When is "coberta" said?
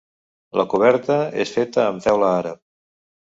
0.71-1.17